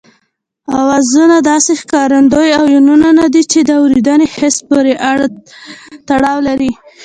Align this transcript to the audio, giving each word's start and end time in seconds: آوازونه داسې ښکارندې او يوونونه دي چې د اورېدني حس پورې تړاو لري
آوازونه 0.79 1.37
داسې 1.51 1.71
ښکارندې 1.81 2.45
او 2.59 2.63
يوونونه 2.75 3.23
دي 3.33 3.43
چې 3.51 3.59
د 3.63 3.69
اورېدني 3.81 4.27
حس 4.35 4.55
پورې 4.67 4.93
تړاو 6.07 6.37
لري 6.47 6.71